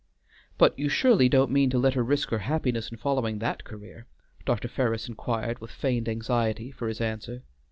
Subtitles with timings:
[0.57, 4.07] "But you surely don't mean to let her risk her happiness in following that career?"
[4.45, 4.67] Dr.
[4.67, 7.43] Ferris inquired with feigned anxiety for his answer.